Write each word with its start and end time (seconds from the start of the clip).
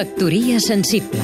Factoria 0.00 0.58
sensible 0.60 1.20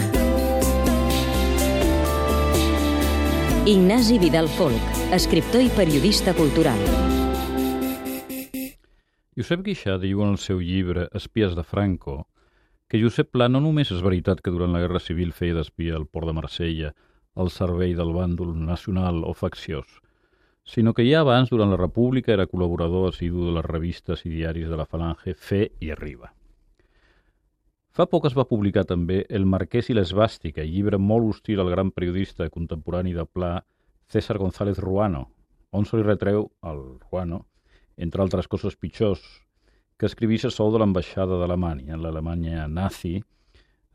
Ignasi 3.64 4.19
Vidal 4.19 4.51
Folk, 4.53 4.91
escriptor 5.17 5.62
i 5.64 5.71
periodista 5.72 6.35
cultural. 6.37 6.77
Josep 9.33 9.65
Guixà 9.65 9.97
diu 10.04 10.21
en 10.21 10.35
el 10.35 10.39
seu 10.45 10.61
llibre 10.61 11.09
Espies 11.17 11.57
de 11.57 11.65
Franco 11.65 12.18
que 12.84 13.00
Josep 13.00 13.32
Pla 13.32 13.48
no 13.48 13.64
només 13.64 13.96
és 13.96 14.04
veritat 14.04 14.45
que 14.45 14.52
durant 14.52 14.77
la 14.77 14.84
Guerra 14.84 15.00
Civil 15.00 15.32
feia 15.32 15.56
d'espia 15.56 15.96
al 15.96 16.04
port 16.04 16.29
de 16.29 16.36
Marsella 16.36 16.93
al 17.32 17.48
servei 17.48 17.96
del 17.96 18.12
bàndol 18.12 18.52
nacional 18.61 19.24
o 19.24 19.32
facciós, 19.32 19.88
sinó 20.68 20.93
que 20.93 21.08
ja 21.08 21.24
abans, 21.24 21.48
durant 21.48 21.72
la 21.72 21.80
República, 21.80 22.36
era 22.36 22.50
col·laborador 22.52 23.14
assidu 23.14 23.48
de 23.48 23.56
les 23.56 23.72
revistes 23.72 24.29
i 24.29 24.36
diaris 24.36 24.68
de 24.68 24.77
la 24.77 24.84
Falange 24.84 25.32
Fe 25.32 25.70
i 25.80 25.96
Arriba. 25.96 26.36
Fa 27.96 28.05
poc 28.05 28.27
es 28.29 28.35
va 28.36 28.45
publicar 28.45 28.82
també 28.85 29.23
El 29.39 29.46
marquès 29.49 29.86
i 29.89 29.95
l'esbàstica, 29.96 30.61
llibre 30.68 30.99
molt 31.00 31.31
hostil 31.31 31.63
al 31.63 31.71
gran 31.73 31.89
periodista 31.96 32.50
contemporani 32.53 33.14
de 33.17 33.25
Pla, 33.25 33.55
César 34.12 34.37
González 34.37 34.77
Ruano, 34.84 35.23
on 35.73 35.89
se 35.89 35.97
li 35.97 36.05
retreu 36.05 36.45
al 36.61 36.83
Ruano, 37.06 37.41
entre 37.97 38.20
altres 38.20 38.53
coses 38.53 38.77
pitjors, 38.77 39.25
que 39.97 40.12
escrivís 40.12 40.45
a 40.45 40.53
sou 40.53 40.75
de 40.75 40.84
l'ambaixada 40.84 41.41
d'Alemanya, 41.41 41.97
en 41.97 42.05
l'Alemanya 42.05 42.69
nazi, 42.69 43.17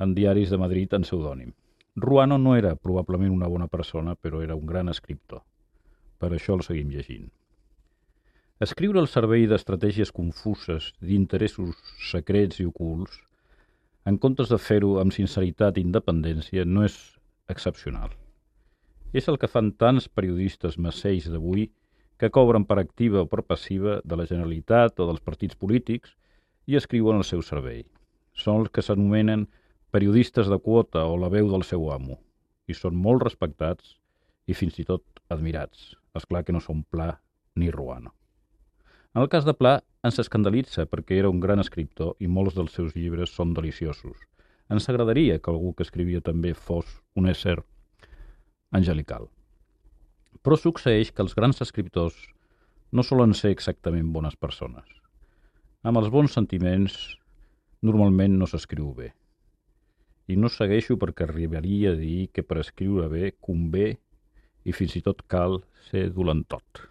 en 0.02 0.18
diaris 0.18 0.50
de 0.50 0.58
Madrid 0.66 0.98
en 0.98 1.06
pseudònim. 1.06 1.54
Ruano 1.94 2.42
no 2.42 2.58
era 2.58 2.73
probablement 2.76 3.38
una 3.38 3.54
bona 3.54 3.70
persona, 3.70 4.18
però 4.18 4.42
era 4.42 4.58
un 4.58 4.66
gran 4.66 4.90
escriptor. 4.90 5.45
Per 6.18 6.34
això 6.34 6.58
el 6.58 6.66
seguim 6.66 6.90
llegint. 6.90 7.30
Escriure 8.58 8.98
al 8.98 9.14
servei 9.14 9.45
d'estratègies 9.45 10.09
confuses, 10.09 10.95
d'interessos 10.98 11.78
secrets 12.09 12.66
i 12.66 12.66
ocults, 12.66 13.28
en 14.05 14.18
comptes 14.18 14.50
de 14.50 14.58
fer-ho 14.58 14.96
amb 15.02 15.14
sinceritat 15.14 15.78
i 15.78 15.86
independència, 15.86 16.66
no 16.66 16.86
és 16.88 16.98
excepcional. 17.52 18.09
És 19.14 19.28
el 19.28 19.38
que 19.38 19.50
fan 19.52 19.73
tants 19.78 20.08
periodistes 20.08 20.78
massells 20.80 21.28
d'avui 21.30 21.67
que 22.22 22.31
cobren 22.34 22.66
per 22.70 22.78
activa 22.80 23.23
o 23.23 23.30
per 23.30 23.44
passiva 23.44 24.00
de 24.06 24.17
la 24.17 24.28
Generalitat 24.30 25.00
o 25.00 25.08
dels 25.09 25.23
partits 25.25 25.58
polítics 25.58 26.16
i 26.70 26.78
escriuen 26.80 27.17
el 27.22 27.28
seu 27.28 27.42
servei. 27.45 27.84
Són 28.34 28.62
els 28.62 28.72
que 28.73 28.84
s'anomenen 28.86 29.48
periodistes 29.92 30.47
de 30.47 30.59
quota 30.62 31.03
o 31.09 31.18
la 31.20 31.30
veu 31.34 31.50
del 31.52 31.66
seu 31.68 31.90
amo, 31.92 32.18
i 32.70 32.78
són 32.78 32.95
molt 32.95 33.25
respectats 33.28 33.97
i 34.47 34.56
fins 34.56 34.80
i 34.80 34.88
tot 34.88 35.03
admirats. 35.30 35.92
És 36.16 36.25
clar 36.30 36.45
que 36.45 36.56
no 36.56 36.64
són 36.64 36.86
Pla 36.90 37.12
ni 37.56 37.70
Ruano. 37.73 38.16
En 39.14 39.22
el 39.22 39.28
cas 39.28 39.44
de 39.44 39.52
Pla, 39.52 39.73
ens 40.08 40.22
escandalitza 40.22 40.86
perquè 40.88 41.17
era 41.20 41.30
un 41.30 41.42
gran 41.44 41.59
escriptor 41.59 42.14
i 42.23 42.30
molts 42.31 42.56
dels 42.56 42.72
seus 42.78 42.94
llibres 42.95 43.34
són 43.36 43.50
deliciosos. 43.58 44.22
Ens 44.72 44.86
agradaria 44.88 45.36
que 45.44 45.52
algú 45.52 45.73
que 45.76 45.84
escrivia 45.84 46.22
també 46.23 46.53
fos 46.56 46.94
un 47.20 47.26
ésser 47.28 47.58
angelical. 48.80 49.26
Però 50.40 50.56
succeeix 50.56 51.12
que 51.12 51.26
els 51.26 51.36
grans 51.36 51.59
escriptors 51.66 52.16
no 52.95 53.03
solen 53.03 53.36
ser 53.36 53.52
exactament 53.52 54.14
bones 54.16 54.38
persones. 54.40 54.88
Amb 55.84 56.00
els 56.00 56.08
bons 56.14 56.31
sentiments 56.40 56.96
normalment 57.84 58.40
no 58.40 58.48
s'escriu 58.48 58.94
bé. 58.96 59.09
I 60.31 60.40
no 60.40 60.48
segueixo 60.48 60.96
perquè 60.96 61.28
arribaria 61.28 61.92
a 61.92 62.00
dir 62.00 62.30
que 62.31 62.48
per 62.48 62.62
escriure 62.64 63.12
bé 63.12 63.34
convé 63.44 63.92
i 64.64 64.72
fins 64.72 64.96
i 64.96 65.03
tot 65.03 65.28
cal 65.28 65.59
ser 65.90 66.08
dolentot. 66.16 66.91